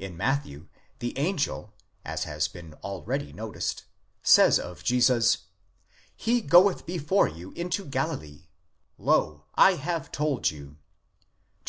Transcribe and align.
In 0.00 0.16
Matthew 0.16 0.66
the 0.98 1.16
angel, 1.16 1.72
as 2.04 2.24
has 2.24 2.48
been 2.48 2.74
already 2.82 3.32
noticed, 3.32 3.84
says 4.20 4.58
of 4.58 4.82
Jesus: 4.82 5.44
he 6.16 6.40
goeth 6.40 6.86
before 6.86 7.28
you 7.28 7.52
into 7.52 7.84
Galilee,—lo, 7.84 9.44
7 9.56 9.78
have 9.78 10.10
told 10.10 10.50
you 10.50 10.70
(xxviii. 10.70 10.76